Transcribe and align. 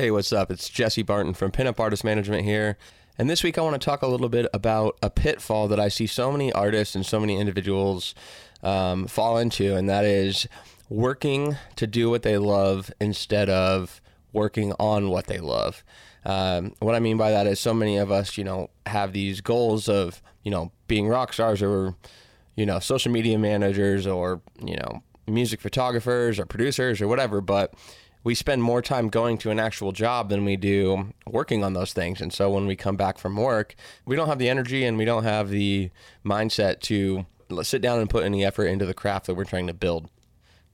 Hey, 0.00 0.10
what's 0.10 0.32
up? 0.32 0.50
It's 0.50 0.70
Jesse 0.70 1.02
Barton 1.02 1.34
from 1.34 1.50
Pinup 1.50 1.78
Artist 1.78 2.04
Management 2.04 2.42
here. 2.44 2.78
And 3.18 3.28
this 3.28 3.42
week 3.42 3.58
I 3.58 3.60
want 3.60 3.78
to 3.78 3.84
talk 3.84 4.00
a 4.00 4.06
little 4.06 4.30
bit 4.30 4.46
about 4.54 4.96
a 5.02 5.10
pitfall 5.10 5.68
that 5.68 5.78
I 5.78 5.88
see 5.88 6.06
so 6.06 6.32
many 6.32 6.50
artists 6.54 6.94
and 6.94 7.04
so 7.04 7.20
many 7.20 7.36
individuals 7.36 8.14
um, 8.62 9.06
fall 9.06 9.36
into, 9.36 9.76
and 9.76 9.90
that 9.90 10.06
is 10.06 10.48
working 10.88 11.58
to 11.76 11.86
do 11.86 12.08
what 12.08 12.22
they 12.22 12.38
love 12.38 12.90
instead 12.98 13.50
of 13.50 14.00
working 14.32 14.72
on 14.78 15.10
what 15.10 15.26
they 15.26 15.38
love. 15.38 15.84
Um, 16.24 16.72
what 16.78 16.94
I 16.94 16.98
mean 16.98 17.18
by 17.18 17.30
that 17.32 17.46
is 17.46 17.60
so 17.60 17.74
many 17.74 17.98
of 17.98 18.10
us, 18.10 18.38
you 18.38 18.44
know, 18.44 18.70
have 18.86 19.12
these 19.12 19.42
goals 19.42 19.86
of, 19.86 20.22
you 20.42 20.50
know, 20.50 20.72
being 20.88 21.08
rock 21.08 21.34
stars 21.34 21.60
or, 21.60 21.94
you 22.56 22.64
know, 22.64 22.78
social 22.78 23.12
media 23.12 23.36
managers 23.36 24.06
or, 24.06 24.40
you 24.64 24.76
know, 24.76 25.02
music 25.26 25.60
photographers 25.60 26.38
or 26.38 26.46
producers 26.46 27.02
or 27.02 27.06
whatever, 27.06 27.42
but 27.42 27.74
we 28.22 28.34
spend 28.34 28.62
more 28.62 28.82
time 28.82 29.08
going 29.08 29.38
to 29.38 29.50
an 29.50 29.58
actual 29.58 29.92
job 29.92 30.28
than 30.28 30.44
we 30.44 30.56
do 30.56 31.12
working 31.26 31.64
on 31.64 31.72
those 31.72 31.92
things. 31.92 32.20
And 32.20 32.32
so 32.32 32.50
when 32.50 32.66
we 32.66 32.76
come 32.76 32.96
back 32.96 33.18
from 33.18 33.36
work, 33.36 33.74
we 34.04 34.16
don't 34.16 34.28
have 34.28 34.38
the 34.38 34.50
energy 34.50 34.84
and 34.84 34.98
we 34.98 35.04
don't 35.04 35.24
have 35.24 35.48
the 35.48 35.90
mindset 36.24 36.80
to 36.80 37.24
sit 37.62 37.80
down 37.80 37.98
and 37.98 38.10
put 38.10 38.24
any 38.24 38.44
effort 38.44 38.66
into 38.66 38.86
the 38.86 38.94
craft 38.94 39.26
that 39.26 39.34
we're 39.34 39.44
trying 39.44 39.66
to 39.66 39.74
build. 39.74 40.08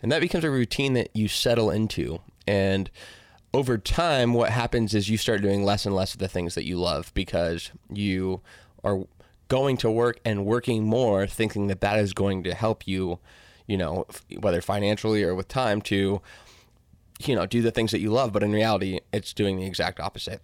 And 0.02 0.10
that 0.12 0.20
becomes 0.20 0.44
a 0.44 0.50
routine 0.50 0.92
that 0.94 1.10
you 1.14 1.28
settle 1.28 1.70
into. 1.70 2.20
And 2.46 2.90
over 3.54 3.78
time, 3.78 4.34
what 4.34 4.50
happens 4.50 4.94
is 4.94 5.08
you 5.08 5.16
start 5.16 5.40
doing 5.40 5.64
less 5.64 5.86
and 5.86 5.94
less 5.94 6.12
of 6.12 6.18
the 6.18 6.28
things 6.28 6.54
that 6.54 6.66
you 6.66 6.76
love 6.76 7.12
because 7.14 7.70
you 7.90 8.42
are 8.84 9.04
going 9.48 9.76
to 9.78 9.90
work 9.90 10.20
and 10.24 10.44
working 10.44 10.84
more, 10.84 11.26
thinking 11.26 11.68
that 11.68 11.80
that 11.80 11.98
is 11.98 12.12
going 12.12 12.42
to 12.42 12.54
help 12.54 12.86
you, 12.86 13.18
you 13.66 13.78
know, 13.78 14.04
whether 14.38 14.60
financially 14.60 15.22
or 15.22 15.34
with 15.34 15.48
time 15.48 15.80
to 15.82 16.20
you 17.20 17.34
know, 17.34 17.46
do 17.46 17.62
the 17.62 17.70
things 17.70 17.90
that 17.92 18.00
you 18.00 18.10
love, 18.10 18.32
but 18.32 18.42
in 18.42 18.52
reality, 18.52 19.00
it's 19.12 19.32
doing 19.32 19.56
the 19.56 19.66
exact 19.66 20.00
opposite. 20.00 20.42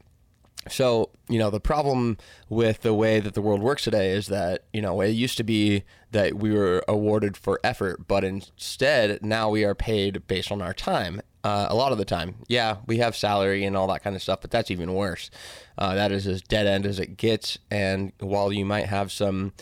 So, 0.68 1.10
you 1.28 1.38
know, 1.38 1.50
the 1.50 1.60
problem 1.60 2.18
with 2.48 2.82
the 2.82 2.94
way 2.94 3.18
that 3.18 3.34
the 3.34 3.42
world 3.42 3.62
works 3.62 3.82
today 3.82 4.12
is 4.12 4.28
that, 4.28 4.64
you 4.72 4.80
know, 4.80 5.00
it 5.00 5.08
used 5.08 5.36
to 5.38 5.44
be 5.44 5.82
that 6.12 6.34
we 6.34 6.52
were 6.52 6.84
awarded 6.86 7.36
for 7.36 7.58
effort, 7.64 8.06
but 8.06 8.22
instead 8.22 9.24
now 9.24 9.50
we 9.50 9.64
are 9.64 9.74
paid 9.74 10.26
based 10.28 10.52
on 10.52 10.62
our 10.62 10.72
time. 10.72 11.20
Uh, 11.42 11.66
a 11.68 11.74
lot 11.74 11.90
of 11.90 11.98
the 11.98 12.04
time, 12.04 12.36
yeah, 12.46 12.76
we 12.86 12.98
have 12.98 13.16
salary 13.16 13.64
and 13.64 13.76
all 13.76 13.88
that 13.88 14.04
kind 14.04 14.14
of 14.14 14.22
stuff, 14.22 14.40
but 14.40 14.52
that's 14.52 14.70
even 14.70 14.94
worse. 14.94 15.30
Uh, 15.76 15.96
that 15.96 16.12
is 16.12 16.28
as 16.28 16.40
dead 16.42 16.68
end 16.68 16.86
as 16.86 17.00
it 17.00 17.16
gets. 17.16 17.58
And 17.68 18.12
while 18.20 18.52
you 18.52 18.64
might 18.64 18.86
have 18.86 19.10
some 19.10 19.52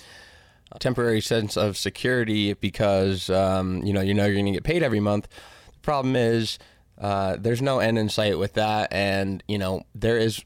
temporary 0.78 1.22
sense 1.22 1.56
of 1.56 1.78
security 1.78 2.52
because, 2.52 3.30
um, 3.30 3.82
you 3.82 3.94
know, 3.94 4.02
you 4.02 4.12
know 4.12 4.26
you're 4.26 4.34
going 4.34 4.44
to 4.44 4.52
get 4.52 4.64
paid 4.64 4.82
every 4.82 5.00
month, 5.00 5.28
the 5.72 5.78
problem 5.80 6.14
is 6.14 6.58
uh, 7.00 7.36
there's 7.38 7.62
no 7.62 7.78
end 7.78 7.98
in 7.98 8.08
sight 8.08 8.38
with 8.38 8.54
that. 8.54 8.92
And, 8.92 9.42
you 9.48 9.58
know, 9.58 9.84
there 9.94 10.18
is 10.18 10.44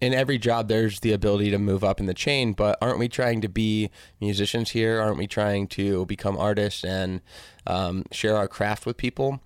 in 0.00 0.12
every 0.12 0.36
job, 0.36 0.68
there's 0.68 1.00
the 1.00 1.12
ability 1.12 1.50
to 1.50 1.58
move 1.58 1.82
up 1.82 2.00
in 2.00 2.06
the 2.06 2.14
chain, 2.14 2.52
but 2.52 2.76
aren't 2.82 2.98
we 2.98 3.08
trying 3.08 3.40
to 3.40 3.48
be 3.48 3.90
musicians 4.20 4.70
here? 4.70 5.00
Aren't 5.00 5.16
we 5.16 5.26
trying 5.26 5.68
to 5.68 6.04
become 6.06 6.36
artists 6.36 6.84
and 6.84 7.22
um, 7.66 8.04
share 8.12 8.36
our 8.36 8.48
craft 8.48 8.84
with 8.84 8.96
people? 8.96 9.40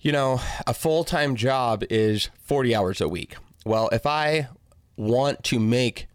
You 0.00 0.12
know, 0.12 0.40
a 0.66 0.74
full 0.74 1.02
time 1.02 1.34
job 1.34 1.82
is 1.88 2.28
40 2.42 2.74
hours 2.74 3.00
a 3.00 3.08
week. 3.08 3.36
Well, 3.64 3.88
if 3.90 4.04
I 4.04 4.48
want 4.96 5.42
to 5.44 5.58
make 5.58 6.08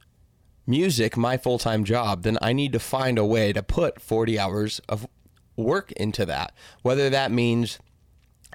music 0.67 1.17
my 1.17 1.37
full 1.37 1.57
time 1.57 1.83
job, 1.83 2.21
then 2.21 2.37
I 2.41 2.53
need 2.53 2.71
to 2.73 2.79
find 2.79 3.17
a 3.17 3.25
way 3.25 3.51
to 3.51 3.63
put 3.63 3.99
40 3.99 4.37
hours 4.37 4.79
of 4.87 5.07
work 5.55 5.91
into 5.93 6.23
that. 6.27 6.53
Whether 6.83 7.09
that 7.09 7.31
means 7.31 7.79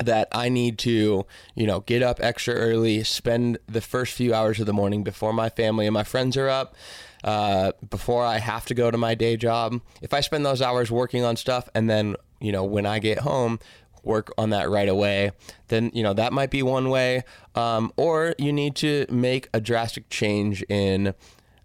that 0.02 0.28
I 0.32 0.48
need 0.48 0.78
to, 0.78 1.26
you 1.54 1.66
know, 1.66 1.80
get 1.80 2.02
up 2.02 2.18
extra 2.20 2.54
early, 2.54 3.04
spend 3.04 3.58
the 3.66 3.80
first 3.80 4.12
few 4.12 4.34
hours 4.34 4.58
of 4.58 4.66
the 4.66 4.72
morning 4.72 5.04
before 5.04 5.32
my 5.32 5.48
family 5.48 5.86
and 5.86 5.94
my 5.94 6.02
friends 6.02 6.36
are 6.36 6.48
up, 6.48 6.74
uh, 7.22 7.72
before 7.88 8.24
I 8.24 8.38
have 8.38 8.66
to 8.66 8.74
go 8.74 8.90
to 8.90 8.98
my 8.98 9.14
day 9.14 9.36
job. 9.36 9.80
If 10.02 10.12
I 10.12 10.20
spend 10.20 10.44
those 10.44 10.60
hours 10.60 10.90
working 10.90 11.24
on 11.24 11.36
stuff 11.36 11.68
and 11.74 11.88
then, 11.88 12.16
you 12.40 12.50
know, 12.52 12.64
when 12.64 12.86
I 12.86 12.98
get 12.98 13.20
home, 13.20 13.60
work 14.02 14.32
on 14.36 14.50
that 14.50 14.68
right 14.68 14.88
away, 14.88 15.30
then, 15.68 15.90
you 15.94 16.02
know, 16.02 16.12
that 16.12 16.32
might 16.32 16.50
be 16.50 16.62
one 16.62 16.90
way. 16.90 17.22
Um, 17.54 17.92
or 17.96 18.34
you 18.38 18.52
need 18.52 18.76
to 18.76 19.06
make 19.08 19.48
a 19.54 19.60
drastic 19.60 20.10
change 20.10 20.62
in 20.68 21.14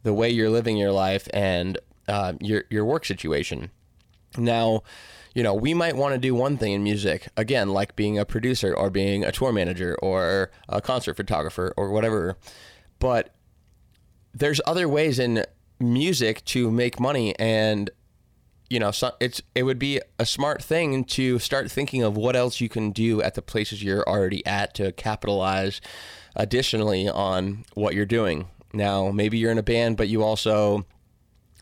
the 0.04 0.14
way 0.14 0.30
you're 0.30 0.50
living 0.50 0.78
your 0.78 0.92
life 0.92 1.28
and 1.34 1.78
uh, 2.08 2.34
your, 2.40 2.64
your 2.70 2.86
work 2.86 3.06
situation. 3.06 3.72
Now, 4.38 4.84
you 5.34 5.44
know, 5.44 5.54
we 5.54 5.74
might 5.74 5.96
want 5.96 6.14
to 6.14 6.20
do 6.20 6.34
one 6.34 6.58
thing 6.58 6.74
in 6.74 6.84
music, 6.84 7.28
again, 7.38 7.70
like 7.70 7.96
being 7.96 8.18
a 8.18 8.26
producer 8.26 8.74
or 8.74 8.90
being 8.90 9.24
a 9.24 9.32
tour 9.32 9.52
manager 9.52 9.96
or 10.02 10.52
a 10.68 10.82
concert 10.82 11.16
photographer 11.16 11.74
or 11.78 11.92
whatever. 11.92 12.38
But 13.00 13.34
there's 14.34 14.62
other 14.66 14.88
ways 14.88 15.20
in 15.20 15.46
music 15.80 16.44
to 16.46 16.70
make 16.72 17.00
money 17.00 17.38
and 17.40 17.90
you 18.70 18.80
know, 18.80 18.92
so 18.92 19.14
it's 19.20 19.42
it 19.56 19.64
would 19.64 19.80
be 19.80 20.00
a 20.20 20.26
smart 20.26 20.62
thing 20.62 21.04
to 21.06 21.40
start 21.40 21.72
thinking 21.72 22.04
of 22.04 22.16
what 22.16 22.36
else 22.36 22.62
you 22.62 22.70
can 22.70 22.92
do 22.92 23.20
at 23.22 23.34
the 23.34 23.42
places 23.42 23.84
you're 23.84 24.08
already 24.08 24.46
at 24.46 24.76
to 24.76 24.92
capitalize 24.92 25.82
additionally 26.36 27.10
on 27.10 27.66
what 27.74 27.96
you're 27.96 28.06
doing. 28.06 28.48
Now, 28.72 29.10
maybe 29.10 29.40
you're 29.40 29.52
in 29.52 29.58
a 29.58 29.64
band, 29.64 29.98
but 29.98 30.08
you 30.08 30.22
also 30.22 30.86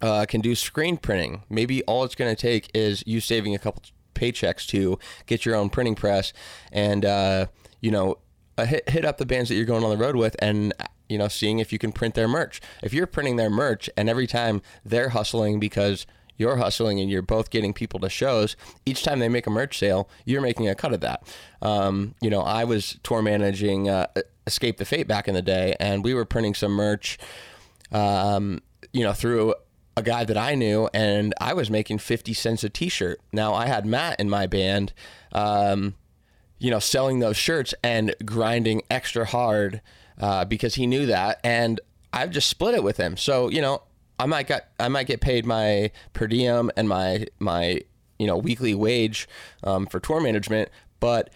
uh, 0.02 0.26
can 0.28 0.42
do 0.42 0.56
screen 0.56 0.98
printing. 0.98 1.44
Maybe 1.50 1.84
all 1.84 2.04
it's 2.04 2.16
going 2.16 2.34
to 2.34 2.40
take 2.42 2.70
is 2.74 3.04
you 3.06 3.20
saving 3.20 3.56
a 3.56 3.60
couple 3.60 3.84
paychecks 4.14 4.66
to 4.68 5.00
get 5.26 5.46
your 5.46 5.56
own 5.56 5.70
printing 5.70 5.96
press 5.96 6.34
and, 6.72 7.06
uh, 7.06 7.48
you 7.82 7.92
know, 7.92 8.18
uh, 8.58 8.66
hit, 8.66 8.90
hit 8.90 9.06
up 9.06 9.18
the 9.18 9.26
bands 9.26 9.50
that 9.50 9.56
you're 9.56 9.66
going 9.66 9.84
on 9.84 9.92
the 9.92 10.04
road 10.04 10.16
with 10.16 10.36
and, 10.40 10.74
you 11.08 11.18
know, 11.18 11.28
seeing 11.28 11.60
if 11.60 11.72
you 11.72 11.78
can 11.78 11.92
print 11.92 12.16
their 12.16 12.28
merch. 12.28 12.60
If 12.82 12.94
you're 12.94 13.08
printing 13.08 13.36
their 13.36 13.50
merch 13.50 13.90
and 13.96 14.10
every 14.10 14.28
time 14.28 14.62
they're 14.84 15.10
hustling 15.10 15.60
because 15.60 16.08
you're 16.38 16.58
hustling 16.58 17.00
and 17.00 17.10
you're 17.10 17.22
both 17.22 17.50
getting 17.50 17.74
people 17.74 18.00
to 18.00 18.10
shows, 18.10 18.56
each 18.86 19.04
time 19.04 19.20
they 19.20 19.30
make 19.30 19.48
a 19.48 19.50
merch 19.50 19.78
sale, 19.78 20.10
you're 20.26 20.42
making 20.42 20.68
a 20.68 20.76
cut 20.76 20.94
of 20.94 21.02
that. 21.02 21.24
Um, 21.62 22.16
you 22.22 22.30
know, 22.30 22.42
I 22.42 22.64
was 22.64 23.00
tour 23.04 23.22
managing 23.22 23.90
uh, 23.90 24.08
Escape 24.46 24.78
the 24.78 24.86
Fate 24.86 25.08
back 25.08 25.28
in 25.28 25.34
the 25.34 25.42
day, 25.42 25.76
and 25.80 26.04
we 26.04 26.14
were 26.14 26.26
printing 26.26 26.54
some 26.54 26.72
merch, 26.72 27.18
um, 27.92 28.62
you 28.94 29.04
know, 29.04 29.14
through 29.14 29.56
a 29.98 30.04
guy 30.04 30.24
that 30.24 30.38
I 30.38 30.54
knew, 30.54 30.88
and 30.94 31.34
I 31.42 31.54
was 31.54 31.72
making 31.72 31.98
50 31.98 32.32
cents 32.34 32.64
a 32.64 32.70
t 32.70 32.88
shirt. 32.88 33.20
Now, 33.34 33.56
I 33.56 33.66
had 33.66 33.86
Matt 33.86 34.20
in 34.20 34.30
my 34.30 34.46
band, 34.46 34.94
um, 35.32 35.96
you 36.60 36.70
know, 36.70 36.78
selling 36.78 37.20
those 37.20 37.36
shirts 37.36 37.74
and 37.84 38.16
grinding 38.24 38.84
extra 38.92 39.26
hard 39.26 39.82
uh, 40.22 40.46
because 40.46 40.76
he 40.76 40.86
knew 40.86 41.08
that. 41.08 41.40
And 41.44 41.82
I've 42.14 42.30
just 42.30 42.48
split 42.48 42.76
it 42.76 42.84
with 42.84 42.98
him. 42.98 43.18
So, 43.18 43.50
you 43.50 43.60
know, 43.60 43.82
I 44.20 44.28
might 44.28 44.48
get 44.48 44.72
I 44.80 44.88
might 44.88 45.08
get 45.08 45.20
paid 45.20 45.46
my 45.46 45.92
per 46.14 46.28
diem 46.28 46.72
and 46.78 46.88
my 46.88 47.26
my 47.40 47.82
you 48.18 48.26
know 48.26 48.38
weekly 48.38 48.74
wage 48.74 49.28
um, 49.64 49.86
for 49.86 50.00
tour 50.00 50.22
management, 50.22 50.70
but 51.00 51.32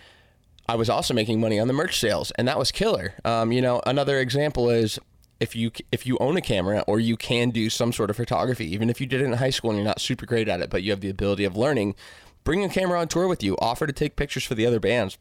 I 0.68 0.76
was 0.76 0.90
also 0.90 1.14
making 1.14 1.40
money 1.40 1.60
on 1.60 1.68
the 1.68 1.74
merch 1.74 2.00
sales, 2.00 2.32
and 2.38 2.48
that 2.48 2.58
was 2.58 2.72
killer. 2.72 3.14
Um, 3.26 3.52
you 3.52 3.62
know, 3.62 3.82
another 3.86 4.20
example 4.20 4.70
is 4.70 5.00
if 5.42 5.56
you 5.56 5.72
if 5.92 6.06
you 6.06 6.18
own 6.20 6.38
a 6.38 6.42
camera 6.42 6.84
or 6.88 7.00
you 7.00 7.18
can 7.18 7.50
do 7.50 7.70
some 7.70 7.92
sort 7.92 8.12
of 8.12 8.16
photography, 8.16 8.72
even 8.72 8.90
if 8.90 9.02
you 9.02 9.08
did 9.08 9.22
it 9.22 9.26
in 9.26 9.34
high 9.34 9.50
school 9.50 9.72
and 9.72 9.78
you're 9.78 9.86
not 9.86 10.00
super 10.00 10.28
great 10.28 10.48
at 10.48 10.62
it, 10.62 10.70
but 10.70 10.84
you 10.84 10.92
have 10.92 11.02
the 11.02 11.10
ability 11.10 11.44
of 11.44 11.58
learning, 11.58 11.96
bring 12.44 12.64
a 12.64 12.70
camera 12.70 13.02
on 13.02 13.08
tour 13.08 13.28
with 13.28 13.44
you. 13.44 13.58
Offer 13.60 13.88
to 13.88 13.94
take 13.94 14.16
pictures 14.16 14.46
for 14.46 14.54
the 14.54 14.68
other 14.68 14.80
bands. 14.80 15.18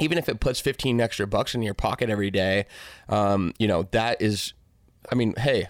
Even 0.00 0.16
if 0.16 0.28
it 0.28 0.40
puts 0.40 0.60
15 0.60 1.00
extra 1.00 1.26
bucks 1.26 1.54
in 1.54 1.60
your 1.60 1.74
pocket 1.74 2.08
every 2.08 2.30
day, 2.30 2.66
um, 3.08 3.52
you 3.58 3.66
know, 3.66 3.82
that 3.90 4.22
is, 4.22 4.54
I 5.10 5.16
mean, 5.16 5.34
hey, 5.36 5.66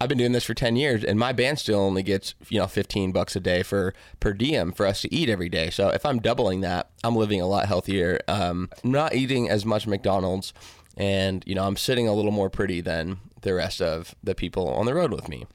I've 0.00 0.08
been 0.08 0.18
doing 0.18 0.32
this 0.32 0.44
for 0.44 0.54
10 0.54 0.76
years 0.76 1.02
and 1.02 1.18
my 1.18 1.32
band 1.32 1.58
still 1.58 1.80
only 1.80 2.02
gets, 2.02 2.34
you 2.48 2.60
know, 2.60 2.66
15 2.66 3.12
bucks 3.12 3.34
a 3.34 3.40
day 3.40 3.62
for 3.62 3.94
per 4.20 4.34
diem 4.34 4.72
for 4.72 4.86
us 4.86 5.02
to 5.02 5.12
eat 5.12 5.28
every 5.28 5.48
day. 5.48 5.70
So 5.70 5.88
if 5.88 6.06
I'm 6.06 6.20
doubling 6.20 6.60
that, 6.60 6.90
I'm 7.02 7.16
living 7.16 7.40
a 7.40 7.46
lot 7.46 7.66
healthier. 7.66 8.20
Um, 8.28 8.68
not 8.84 9.14
eating 9.14 9.48
as 9.48 9.64
much 9.64 9.86
McDonald's 9.86 10.52
and, 11.00 11.42
you 11.46 11.54
know, 11.54 11.66
I'm 11.66 11.78
sitting 11.78 12.06
a 12.06 12.12
little 12.12 12.30
more 12.30 12.50
pretty 12.50 12.82
than 12.82 13.20
the 13.40 13.54
rest 13.54 13.80
of 13.80 14.14
the 14.22 14.34
people 14.34 14.68
on 14.68 14.84
the 14.84 14.92
road 14.92 15.12
with 15.12 15.30
me. 15.30 15.46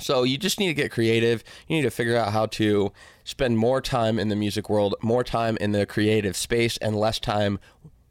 So 0.00 0.24
you 0.24 0.36
just 0.36 0.58
need 0.58 0.66
to 0.66 0.74
get 0.74 0.90
creative. 0.90 1.44
You 1.68 1.76
need 1.76 1.82
to 1.82 1.90
figure 1.92 2.16
out 2.16 2.32
how 2.32 2.46
to 2.46 2.92
spend 3.22 3.56
more 3.56 3.80
time 3.80 4.18
in 4.18 4.30
the 4.30 4.34
music 4.34 4.68
world, 4.68 4.96
more 5.00 5.22
time 5.22 5.56
in 5.60 5.70
the 5.70 5.86
creative 5.86 6.36
space, 6.36 6.76
and 6.78 6.96
less 6.96 7.20
time 7.20 7.60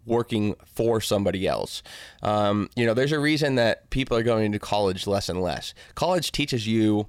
working 0.06 0.56
for 0.66 1.02
somebody 1.02 1.46
else. 1.46 1.84
Um, 2.22 2.70
you 2.78 2.86
know, 2.86 2.94
there's 2.94 3.12
a 3.12 3.20
reason 3.20 3.56
that 3.56 3.90
people 3.90 4.16
are 4.16 4.24
going 4.24 4.54
to 4.54 4.60
college 4.60 5.06
less 5.06 5.28
and 5.28 5.42
less. 5.42 5.74
College 5.96 6.32
teaches 6.32 6.66
you, 6.66 7.08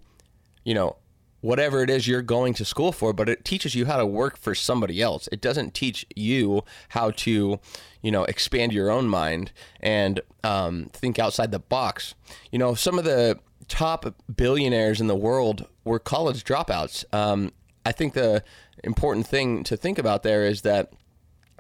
you 0.65 0.75
know, 0.75 0.97
whatever 1.45 1.83
it 1.83 1.91
is 1.91 2.09
you're 2.09 2.23
going 2.23 2.55
to 2.55 2.65
school 2.65 2.91
for, 2.91 3.13
but 3.13 3.29
it 3.29 3.45
teaches 3.45 3.75
you 3.75 3.85
how 3.85 3.99
to 3.99 4.07
work 4.07 4.39
for 4.39 4.55
somebody 4.55 5.03
else. 5.03 5.29
It 5.31 5.43
doesn't 5.43 5.75
teach 5.75 6.07
you 6.17 6.65
how 6.89 7.11
to, 7.11 7.61
you 8.01 8.11
know, 8.11 8.25
expand 8.25 8.73
your 8.73 8.91
own 8.91 9.09
mind 9.09 9.53
and 9.79 10.23
um, 10.43 10.89
think 10.95 11.19
outside 11.19 11.51
the 11.51 11.59
box. 11.59 12.15
You 12.51 12.59
know, 12.59 12.75
some 12.75 12.99
of 12.99 13.05
the 13.05 13.39
top 13.69 14.15
billionaires 14.35 15.03
in 15.03 15.07
the 15.07 15.15
world 15.15 15.67
were 15.85 15.99
college 15.99 16.45
dropouts. 16.45 17.05
Um, 17.13 17.53
I 17.85 17.93
think 17.93 18.15
the 18.15 18.43
important 18.83 19.27
thing 19.27 19.65
to 19.65 19.77
think 19.77 19.99
about 19.99 20.23
there 20.23 20.47
is 20.47 20.63
that 20.63 20.95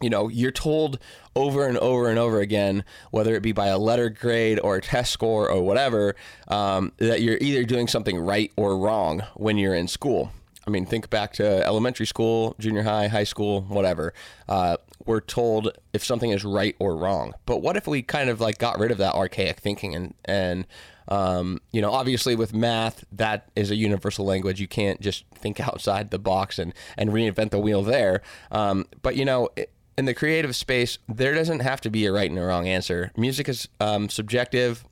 you 0.00 0.10
know, 0.10 0.28
you're 0.28 0.50
told 0.50 0.98
over 1.36 1.66
and 1.66 1.78
over 1.78 2.08
and 2.08 2.18
over 2.18 2.40
again, 2.40 2.84
whether 3.10 3.34
it 3.34 3.42
be 3.42 3.52
by 3.52 3.68
a 3.68 3.78
letter 3.78 4.10
grade 4.10 4.58
or 4.62 4.76
a 4.76 4.82
test 4.82 5.12
score 5.12 5.50
or 5.50 5.62
whatever, 5.62 6.14
um, 6.48 6.92
that 6.98 7.22
you're 7.22 7.38
either 7.40 7.64
doing 7.64 7.88
something 7.88 8.18
right 8.18 8.52
or 8.56 8.76
wrong 8.76 9.22
when 9.34 9.56
you're 9.56 9.74
in 9.74 9.88
school. 9.88 10.32
I 10.66 10.70
mean, 10.70 10.86
think 10.86 11.10
back 11.10 11.34
to 11.34 11.66
elementary 11.66 12.06
school, 12.06 12.56
junior 12.58 12.82
high, 12.82 13.08
high 13.08 13.24
school, 13.24 13.62
whatever. 13.62 14.14
Uh, 14.48 14.78
we're 15.04 15.20
told 15.20 15.76
if 15.92 16.02
something 16.02 16.30
is 16.30 16.44
right 16.44 16.74
or 16.78 16.96
wrong. 16.96 17.34
But 17.44 17.58
what 17.58 17.76
if 17.76 17.86
we 17.86 18.02
kind 18.02 18.30
of 18.30 18.40
like 18.40 18.58
got 18.58 18.78
rid 18.78 18.90
of 18.90 18.98
that 18.98 19.14
archaic 19.14 19.60
thinking 19.60 19.94
and 19.94 20.14
and 20.24 20.66
um, 21.08 21.60
you 21.70 21.82
know, 21.82 21.92
obviously 21.92 22.34
with 22.34 22.54
math, 22.54 23.04
that 23.12 23.50
is 23.54 23.70
a 23.70 23.76
universal 23.76 24.24
language. 24.24 24.58
You 24.58 24.68
can't 24.68 25.02
just 25.02 25.26
think 25.34 25.60
outside 25.60 26.10
the 26.10 26.18
box 26.18 26.58
and 26.58 26.72
and 26.96 27.10
reinvent 27.10 27.50
the 27.50 27.58
wheel 27.58 27.82
there. 27.82 28.22
Um, 28.50 28.86
but 29.02 29.16
you 29.16 29.24
know. 29.24 29.50
It, 29.56 29.70
in 29.96 30.04
the 30.04 30.14
creative 30.14 30.54
space, 30.56 30.98
there 31.08 31.34
doesn't 31.34 31.60
have 31.60 31.80
to 31.82 31.90
be 31.90 32.06
a 32.06 32.12
right 32.12 32.28
and 32.28 32.38
a 32.38 32.42
wrong 32.42 32.66
answer. 32.66 33.12
Music 33.16 33.48
is 33.48 33.68
um, 33.80 34.08
subjective. 34.08 34.84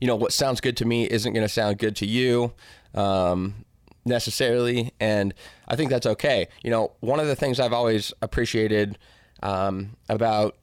You 0.00 0.06
know, 0.06 0.16
what 0.16 0.32
sounds 0.32 0.60
good 0.60 0.76
to 0.78 0.84
me 0.84 1.04
isn't 1.04 1.32
going 1.32 1.44
to 1.44 1.52
sound 1.52 1.78
good 1.78 1.96
to 1.96 2.06
you 2.06 2.52
um, 2.94 3.64
necessarily. 4.04 4.92
And 5.00 5.34
I 5.66 5.76
think 5.76 5.90
that's 5.90 6.06
okay. 6.06 6.48
You 6.62 6.70
know, 6.70 6.92
one 7.00 7.18
of 7.18 7.26
the 7.26 7.36
things 7.36 7.58
I've 7.58 7.72
always 7.72 8.12
appreciated 8.22 8.98
um, 9.42 9.96
about 10.08 10.56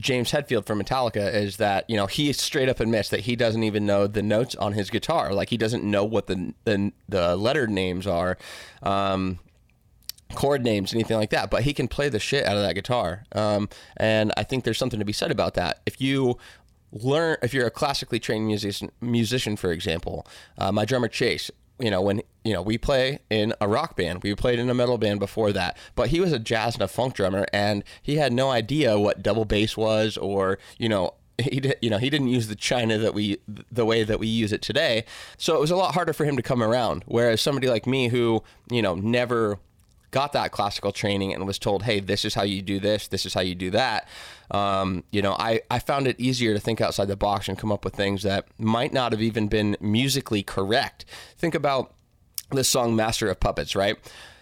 James 0.00 0.30
Hetfield 0.30 0.64
from 0.64 0.80
Metallica 0.80 1.32
is 1.34 1.56
that 1.56 1.88
you 1.90 1.96
know 1.96 2.06
he 2.06 2.32
straight 2.32 2.68
up 2.68 2.78
admits 2.78 3.08
that 3.08 3.20
he 3.20 3.34
doesn't 3.34 3.64
even 3.64 3.84
know 3.84 4.06
the 4.06 4.22
notes 4.22 4.54
on 4.54 4.72
his 4.72 4.90
guitar. 4.90 5.32
Like 5.34 5.48
he 5.48 5.56
doesn't 5.56 5.82
know 5.82 6.04
what 6.04 6.28
the 6.28 6.54
the, 6.64 6.92
the 7.08 7.36
letter 7.36 7.66
names 7.66 8.06
are. 8.06 8.38
Um, 8.82 9.40
chord 10.34 10.62
names, 10.62 10.92
anything 10.92 11.16
like 11.16 11.30
that, 11.30 11.50
but 11.50 11.62
he 11.62 11.72
can 11.72 11.88
play 11.88 12.08
the 12.08 12.18
shit 12.18 12.44
out 12.44 12.56
of 12.56 12.62
that 12.62 12.74
guitar. 12.74 13.24
Um, 13.32 13.68
and 13.96 14.32
I 14.36 14.44
think 14.44 14.64
there's 14.64 14.78
something 14.78 14.98
to 14.98 15.04
be 15.04 15.12
said 15.12 15.30
about 15.30 15.54
that. 15.54 15.80
If 15.86 16.00
you 16.00 16.38
learn, 16.92 17.36
if 17.42 17.54
you're 17.54 17.66
a 17.66 17.70
classically 17.70 18.18
trained 18.18 18.46
musician, 18.46 18.90
musician 19.00 19.56
for 19.56 19.72
example, 19.72 20.26
uh, 20.58 20.72
my 20.72 20.84
drummer 20.84 21.08
Chase, 21.08 21.50
you 21.78 21.90
know, 21.90 22.00
when 22.00 22.22
you 22.44 22.52
know 22.52 22.62
we 22.62 22.76
play 22.76 23.20
in 23.30 23.54
a 23.60 23.68
rock 23.68 23.96
band, 23.96 24.22
we 24.22 24.34
played 24.34 24.58
in 24.58 24.68
a 24.68 24.74
metal 24.74 24.98
band 24.98 25.20
before 25.20 25.52
that, 25.52 25.76
but 25.94 26.08
he 26.08 26.20
was 26.20 26.32
a 26.32 26.38
jazz 26.38 26.74
and 26.74 26.82
a 26.82 26.88
funk 26.88 27.14
drummer, 27.14 27.46
and 27.52 27.84
he 28.02 28.16
had 28.16 28.32
no 28.32 28.50
idea 28.50 28.98
what 28.98 29.22
double 29.22 29.44
bass 29.44 29.76
was, 29.76 30.16
or 30.16 30.58
you 30.78 30.88
know, 30.88 31.14
he 31.38 31.60
did, 31.60 31.76
you 31.80 31.88
know 31.88 31.98
he 31.98 32.10
didn't 32.10 32.28
use 32.28 32.48
the 32.48 32.56
china 32.56 32.98
that 32.98 33.14
we 33.14 33.38
the 33.46 33.84
way 33.84 34.02
that 34.02 34.18
we 34.18 34.26
use 34.26 34.52
it 34.52 34.60
today 34.60 35.04
so 35.36 35.54
it 35.54 35.60
was 35.60 35.70
a 35.70 35.76
lot 35.76 35.94
harder 35.94 36.12
for 36.12 36.24
him 36.24 36.36
to 36.36 36.42
come 36.42 36.62
around 36.62 37.04
whereas 37.06 37.40
somebody 37.40 37.68
like 37.68 37.86
me 37.86 38.08
who 38.08 38.42
you 38.70 38.82
know 38.82 38.96
never 38.96 39.58
got 40.10 40.32
that 40.32 40.52
classical 40.52 40.92
training 40.92 41.34
and 41.34 41.46
was 41.46 41.58
told, 41.58 41.82
hey, 41.82 42.00
this 42.00 42.24
is 42.24 42.34
how 42.34 42.42
you 42.42 42.62
do 42.62 42.80
this, 42.80 43.08
this 43.08 43.26
is 43.26 43.34
how 43.34 43.40
you 43.40 43.54
do 43.54 43.70
that, 43.70 44.08
um, 44.50 45.04
you 45.10 45.22
know, 45.22 45.34
I, 45.38 45.60
I 45.70 45.78
found 45.78 46.06
it 46.06 46.18
easier 46.18 46.54
to 46.54 46.60
think 46.60 46.80
outside 46.80 47.08
the 47.08 47.16
box 47.16 47.48
and 47.48 47.58
come 47.58 47.72
up 47.72 47.84
with 47.84 47.94
things 47.94 48.22
that 48.22 48.46
might 48.58 48.92
not 48.92 49.12
have 49.12 49.22
even 49.22 49.48
been 49.48 49.76
musically 49.80 50.42
correct. 50.42 51.04
Think 51.36 51.54
about 51.54 51.94
this 52.50 52.68
song, 52.68 52.96
Master 52.96 53.28
of 53.28 53.40
Puppets, 53.40 53.76
right? 53.76 53.96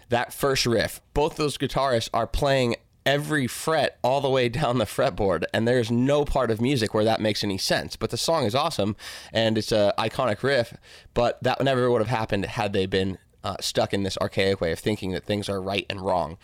That 0.09 0.33
first 0.33 0.65
riff, 0.65 1.01
both 1.13 1.35
those 1.35 1.57
guitarists 1.57 2.09
are 2.13 2.27
playing 2.27 2.75
every 3.05 3.47
fret 3.47 3.97
all 4.03 4.19
the 4.19 4.29
way 4.29 4.49
down 4.49 4.79
the 4.79 4.85
fretboard 4.85 5.45
and 5.53 5.65
there's 5.65 5.89
no 5.89 6.25
part 6.25 6.51
of 6.51 6.59
music 6.59 6.93
where 6.93 7.05
that 7.05 7.21
makes 7.21 7.41
any 7.41 7.57
sense 7.57 7.95
but 7.95 8.09
the 8.09 8.17
song 8.17 8.43
is 8.43 8.53
awesome 8.53 8.97
and 9.31 9.57
it's 9.57 9.71
a 9.71 9.93
iconic 9.97 10.43
riff 10.43 10.73
but 11.13 11.41
that 11.41 11.63
never 11.63 11.89
would 11.89 12.01
have 12.01 12.09
happened 12.09 12.43
had 12.43 12.73
they 12.73 12.85
been 12.85 13.17
uh, 13.43 13.55
stuck 13.59 13.93
in 13.93 14.03
this 14.03 14.17
archaic 14.17 14.59
way 14.61 14.71
of 14.71 14.79
thinking 14.79 15.11
that 15.11 15.23
things 15.25 15.47
are 15.49 15.61
right 15.61 15.85
and 15.89 16.01
wrong. 16.01 16.37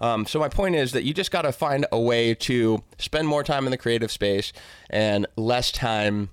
Um, 0.00 0.26
so 0.26 0.38
my 0.38 0.48
point 0.48 0.74
is 0.74 0.92
that 0.92 1.04
you 1.04 1.14
just 1.14 1.30
got 1.30 1.42
to 1.42 1.52
find 1.52 1.86
a 1.92 1.98
way 2.00 2.34
to 2.34 2.82
spend 2.98 3.28
more 3.28 3.42
time 3.44 3.66
in 3.66 3.70
the 3.70 3.78
creative 3.78 4.10
space 4.10 4.52
and 4.88 5.26
less 5.36 5.72
time 5.72 6.30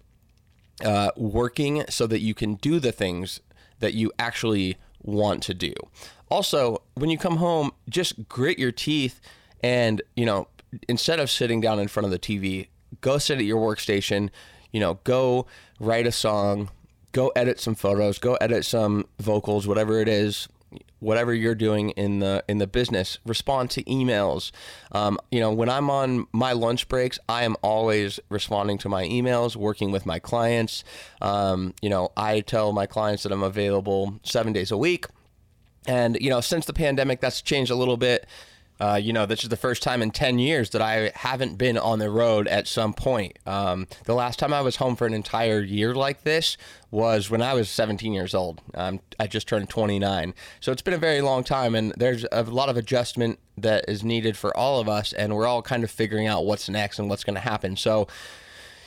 uh, 0.83 1.11
working, 1.15 1.83
so 1.89 2.05
that 2.07 2.19
you 2.19 2.33
can 2.33 2.55
do 2.55 2.79
the 2.79 2.91
things 2.91 3.39
that 3.79 3.93
you 3.93 4.11
actually 4.19 4.77
want 5.01 5.41
to 5.43 5.53
do. 5.53 5.73
Also, 6.29 6.81
when 6.95 7.09
you 7.09 7.17
come 7.17 7.37
home, 7.37 7.71
just 7.89 8.27
grit 8.27 8.59
your 8.59 8.71
teeth 8.71 9.19
and 9.63 10.01
you 10.15 10.25
know 10.25 10.47
instead 10.87 11.19
of 11.19 11.29
sitting 11.29 11.61
down 11.61 11.79
in 11.79 11.87
front 11.87 12.05
of 12.05 12.11
the 12.11 12.19
TV, 12.19 12.67
go 13.01 13.17
sit 13.17 13.37
at 13.37 13.45
your 13.45 13.59
workstation. 13.59 14.29
You 14.71 14.79
know, 14.79 14.99
go 15.03 15.47
write 15.79 16.05
a 16.05 16.11
song, 16.11 16.69
go 17.17 17.31
edit 17.35 17.59
some 17.59 17.73
photos, 17.73 18.19
go 18.19 18.35
edit 18.35 18.63
some 18.63 19.03
vocals, 19.19 19.67
whatever 19.67 19.99
it 19.99 20.07
is, 20.07 20.47
whatever 20.99 21.33
you're 21.33 21.55
doing 21.55 21.89
in 21.91 22.19
the 22.19 22.43
in 22.47 22.59
the 22.59 22.67
business. 22.67 23.17
Respond 23.25 23.71
to 23.71 23.83
emails. 23.85 24.51
Um, 24.91 25.17
you 25.31 25.39
know, 25.39 25.51
when 25.51 25.67
I'm 25.67 25.89
on 25.89 26.27
my 26.31 26.51
lunch 26.51 26.87
breaks, 26.87 27.17
I 27.27 27.41
am 27.41 27.55
always 27.63 28.19
responding 28.29 28.77
to 28.79 28.89
my 28.89 29.03
emails, 29.05 29.55
working 29.55 29.89
with 29.89 30.05
my 30.05 30.19
clients. 30.19 30.83
Um, 31.19 31.73
you 31.81 31.89
know, 31.89 32.11
I 32.15 32.41
tell 32.41 32.71
my 32.71 32.85
clients 32.85 33.23
that 33.23 33.31
I'm 33.31 33.41
available 33.41 34.19
seven 34.21 34.53
days 34.53 34.69
a 34.69 34.77
week. 34.77 35.07
And 35.87 36.19
you 36.21 36.29
know, 36.29 36.39
since 36.39 36.67
the 36.67 36.73
pandemic, 36.73 37.19
that's 37.19 37.41
changed 37.41 37.71
a 37.71 37.75
little 37.75 37.97
bit. 37.97 38.27
Uh, 38.79 38.99
you 39.01 39.11
know, 39.11 39.25
this 39.25 39.43
is 39.43 39.49
the 39.49 39.57
first 39.57 39.81
time 39.81 40.01
in 40.01 40.11
10 40.11 40.39
years 40.39 40.69
that 40.71 40.81
I 40.81 41.11
haven't 41.15 41.57
been 41.57 41.77
on 41.77 41.99
the 41.99 42.09
road 42.09 42.47
at 42.47 42.67
some 42.67 42.93
point. 42.93 43.39
Um, 43.45 43.87
the 44.05 44.13
last 44.13 44.37
time 44.39 44.53
I 44.53 44.61
was 44.61 44.75
home 44.75 44.95
for 44.95 45.07
an 45.07 45.13
entire 45.13 45.61
year 45.61 45.95
like 45.95 46.23
this 46.23 46.57
was 46.91 47.29
when 47.29 47.41
I 47.41 47.53
was 47.53 47.69
17 47.69 48.13
years 48.13 48.33
old. 48.33 48.61
Um, 48.73 48.99
I 49.19 49.27
just 49.27 49.47
turned 49.47 49.69
29. 49.69 50.33
So 50.59 50.71
it's 50.71 50.81
been 50.81 50.93
a 50.93 50.99
very 50.99 51.21
long 51.21 51.43
time, 51.43 51.75
and 51.75 51.93
there's 51.97 52.25
a 52.31 52.43
lot 52.43 52.69
of 52.69 52.77
adjustment 52.77 53.39
that 53.57 53.85
is 53.87 54.03
needed 54.03 54.37
for 54.37 54.55
all 54.55 54.79
of 54.79 54.87
us, 54.87 55.11
and 55.13 55.35
we're 55.35 55.47
all 55.47 55.61
kind 55.61 55.83
of 55.83 55.91
figuring 55.91 56.27
out 56.27 56.45
what's 56.45 56.69
next 56.69 56.99
and 56.99 57.09
what's 57.09 57.23
going 57.23 57.35
to 57.35 57.41
happen. 57.41 57.75
So, 57.75 58.07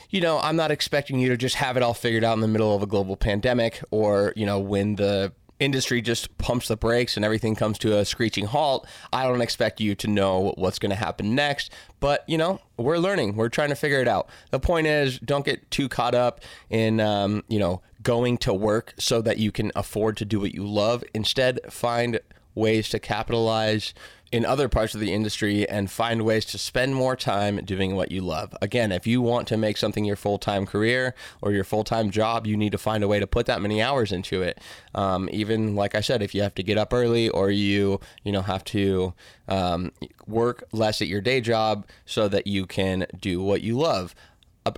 you 0.09 0.21
know, 0.21 0.39
I'm 0.39 0.55
not 0.55 0.71
expecting 0.71 1.19
you 1.19 1.29
to 1.29 1.37
just 1.37 1.55
have 1.55 1.77
it 1.77 1.83
all 1.83 1.93
figured 1.93 2.23
out 2.23 2.33
in 2.33 2.41
the 2.41 2.47
middle 2.47 2.75
of 2.75 2.83
a 2.83 2.87
global 2.87 3.15
pandemic 3.15 3.81
or, 3.91 4.33
you 4.35 4.45
know, 4.45 4.59
when 4.59 4.95
the 4.95 5.31
industry 5.61 6.01
just 6.01 6.37
pumps 6.37 6.67
the 6.67 6.75
brakes 6.75 7.15
and 7.15 7.23
everything 7.23 7.55
comes 7.55 7.77
to 7.79 7.97
a 7.97 8.03
screeching 8.03 8.45
halt, 8.45 8.87
I 9.13 9.23
don't 9.23 9.41
expect 9.41 9.79
you 9.79 9.95
to 9.95 10.07
know 10.07 10.53
what's 10.57 10.79
going 10.79 10.89
to 10.89 10.95
happen 10.95 11.35
next. 11.35 11.71
But, 11.99 12.23
you 12.27 12.37
know, 12.37 12.59
we're 12.77 12.97
learning. 12.97 13.35
We're 13.35 13.49
trying 13.49 13.69
to 13.69 13.75
figure 13.75 14.01
it 14.01 14.07
out. 14.07 14.27
The 14.49 14.59
point 14.59 14.87
is, 14.87 15.19
don't 15.19 15.45
get 15.45 15.69
too 15.69 15.87
caught 15.87 16.15
up 16.15 16.41
in, 16.69 16.99
um, 16.99 17.43
you 17.47 17.59
know, 17.59 17.81
going 18.01 18.39
to 18.39 18.53
work 18.53 18.95
so 18.97 19.21
that 19.21 19.37
you 19.37 19.51
can 19.51 19.71
afford 19.75 20.17
to 20.17 20.25
do 20.25 20.39
what 20.39 20.53
you 20.53 20.65
love. 20.65 21.03
Instead, 21.13 21.59
find 21.69 22.19
ways 22.55 22.89
to 22.89 22.99
capitalize 22.99 23.93
in 24.31 24.45
other 24.45 24.69
parts 24.69 24.93
of 24.93 25.01
the 25.01 25.13
industry 25.13 25.67
and 25.67 25.91
find 25.91 26.23
ways 26.23 26.45
to 26.45 26.57
spend 26.57 26.95
more 26.95 27.15
time 27.15 27.57
doing 27.65 27.95
what 27.95 28.11
you 28.11 28.21
love. 28.21 28.55
Again, 28.61 28.91
if 28.91 29.05
you 29.05 29.21
want 29.21 29.47
to 29.49 29.57
make 29.57 29.77
something 29.77 30.05
your 30.05 30.15
full 30.15 30.37
time 30.37 30.65
career 30.65 31.13
or 31.41 31.51
your 31.51 31.63
full 31.63 31.83
time 31.83 32.11
job, 32.11 32.47
you 32.47 32.55
need 32.55 32.71
to 32.71 32.77
find 32.77 33.03
a 33.03 33.07
way 33.07 33.19
to 33.19 33.27
put 33.27 33.45
that 33.47 33.61
many 33.61 33.81
hours 33.81 34.11
into 34.11 34.41
it. 34.41 34.59
Um, 34.95 35.27
even 35.31 35.75
like 35.75 35.95
I 35.95 36.01
said, 36.01 36.21
if 36.21 36.33
you 36.33 36.41
have 36.43 36.55
to 36.55 36.63
get 36.63 36.77
up 36.77 36.93
early 36.93 37.29
or 37.29 37.51
you 37.51 37.99
you 38.23 38.31
know 38.31 38.41
have 38.41 38.63
to 38.65 39.13
um, 39.47 39.91
work 40.25 40.63
less 40.71 41.01
at 41.01 41.07
your 41.07 41.21
day 41.21 41.41
job 41.41 41.85
so 42.05 42.27
that 42.29 42.47
you 42.47 42.65
can 42.65 43.05
do 43.19 43.41
what 43.41 43.61
you 43.61 43.77
love. 43.77 44.15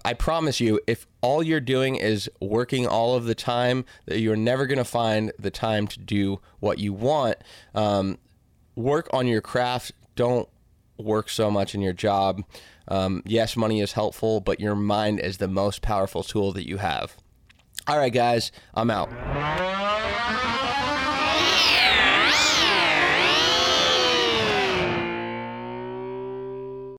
I 0.05 0.13
promise 0.13 0.61
you, 0.61 0.79
if 0.87 1.05
all 1.19 1.43
you're 1.43 1.59
doing 1.59 1.97
is 1.97 2.29
working 2.39 2.87
all 2.87 3.15
of 3.15 3.25
the 3.25 3.35
time, 3.35 3.83
that 4.05 4.19
you're 4.19 4.37
never 4.37 4.65
going 4.65 4.77
to 4.77 4.85
find 4.85 5.33
the 5.37 5.51
time 5.51 5.87
to 5.87 5.99
do 5.99 6.39
what 6.61 6.79
you 6.79 6.93
want. 6.93 7.37
Um, 7.75 8.17
work 8.75 9.09
on 9.13 9.27
your 9.27 9.41
craft. 9.41 9.91
Don't 10.15 10.47
work 10.97 11.29
so 11.29 11.49
much 11.49 11.75
in 11.75 11.81
your 11.81 11.93
job. 11.93 12.43
Um, 12.87 13.23
yes, 13.25 13.55
money 13.55 13.81
is 13.81 13.93
helpful, 13.93 14.39
but 14.39 14.59
your 14.59 14.75
mind 14.75 15.19
is 15.19 15.37
the 15.37 15.47
most 15.47 15.81
powerful 15.81 16.23
tool 16.23 16.51
that 16.53 16.67
you 16.67 16.77
have. 16.77 17.15
All 17.87 17.97
right, 17.97 18.13
guys, 18.13 18.51
I'm 18.73 18.89
out. 18.89 19.09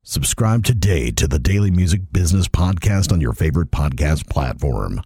Subscribe 0.03 0.65
today 0.65 1.11
to 1.11 1.27
the 1.27 1.39
Daily 1.39 1.71
Music 1.71 2.01
Business 2.13 2.47
Podcast 2.47 3.11
on 3.11 3.21
your 3.21 3.33
favorite 3.33 3.71
podcast 3.71 4.29
platform. 4.29 5.01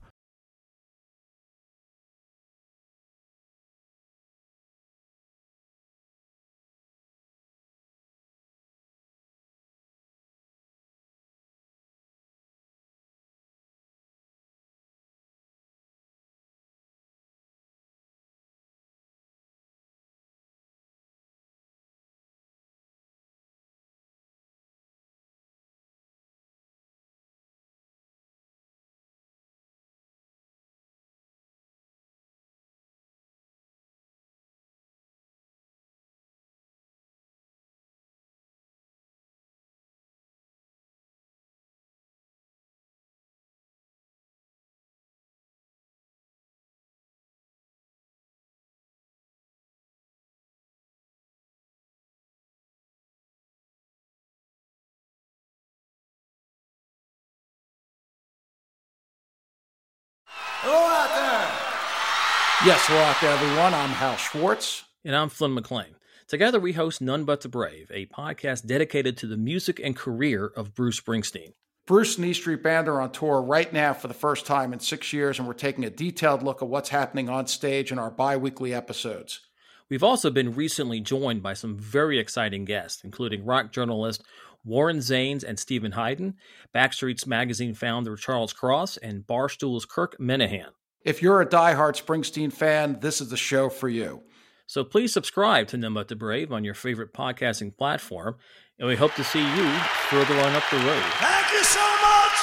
Hello 60.70 60.84
out 60.84 61.08
there. 61.14 62.68
Yes, 62.68 62.86
hello 62.86 63.00
out 63.00 63.16
there, 63.22 63.30
everyone. 63.30 63.72
I'm 63.72 63.88
Hal 63.88 64.18
Schwartz. 64.18 64.84
And 65.02 65.16
I'm 65.16 65.30
Flynn 65.30 65.54
McLean. 65.54 65.96
Together, 66.26 66.60
we 66.60 66.74
host 66.74 67.00
None 67.00 67.24
But 67.24 67.40
the 67.40 67.48
Brave, 67.48 67.90
a 67.90 68.04
podcast 68.04 68.66
dedicated 68.66 69.16
to 69.16 69.26
the 69.26 69.38
music 69.38 69.80
and 69.82 69.96
career 69.96 70.44
of 70.44 70.74
Bruce 70.74 71.00
Springsteen. 71.00 71.54
Bruce 71.86 72.18
and 72.18 72.26
E 72.26 72.34
Street 72.34 72.62
Band 72.62 72.86
are 72.86 73.00
on 73.00 73.12
tour 73.12 73.40
right 73.40 73.72
now 73.72 73.94
for 73.94 74.08
the 74.08 74.12
first 74.14 74.44
time 74.44 74.74
in 74.74 74.78
six 74.78 75.10
years, 75.10 75.38
and 75.38 75.48
we're 75.48 75.54
taking 75.54 75.86
a 75.86 75.90
detailed 75.90 76.42
look 76.42 76.60
at 76.60 76.68
what's 76.68 76.90
happening 76.90 77.30
on 77.30 77.46
stage 77.46 77.90
in 77.90 77.98
our 77.98 78.10
bi 78.10 78.36
weekly 78.36 78.74
episodes. 78.74 79.40
We've 79.88 80.04
also 80.04 80.30
been 80.30 80.54
recently 80.54 81.00
joined 81.00 81.42
by 81.42 81.54
some 81.54 81.78
very 81.78 82.18
exciting 82.18 82.66
guests, 82.66 83.02
including 83.04 83.46
rock 83.46 83.72
journalist 83.72 84.22
Warren 84.68 84.98
Zanes 84.98 85.42
and 85.42 85.58
Steven 85.58 85.92
Hyden, 85.92 86.34
Backstreets 86.74 87.26
magazine 87.26 87.74
founder 87.74 88.14
Charles 88.16 88.52
Cross, 88.52 88.98
and 88.98 89.26
Barstool's 89.26 89.84
Kirk 89.84 90.16
Minihane. 90.18 90.72
If 91.02 91.22
you're 91.22 91.40
a 91.40 91.46
diehard 91.46 92.00
Springsteen 92.00 92.52
fan, 92.52 92.98
this 93.00 93.20
is 93.20 93.30
the 93.30 93.36
show 93.36 93.70
for 93.70 93.88
you. 93.88 94.22
So 94.66 94.84
please 94.84 95.12
subscribe 95.12 95.68
to 95.68 95.78
None 95.78 95.94
But 95.94 96.08
the 96.08 96.16
Brave 96.16 96.52
on 96.52 96.62
your 96.62 96.74
favorite 96.74 97.14
podcasting 97.14 97.76
platform, 97.76 98.36
and 98.78 98.86
we 98.86 98.96
hope 98.96 99.14
to 99.14 99.24
see 99.24 99.40
you 99.40 99.70
further 100.10 100.34
on 100.34 100.54
up 100.54 100.64
the 100.70 100.76
road. 100.76 101.02
Thank 101.14 101.52
you 101.52 101.64
so 101.64 101.80
much. 101.80 102.38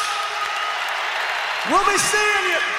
We'll 1.69 1.85
be 1.85 1.97
seeing 1.99 2.51
you. 2.51 2.74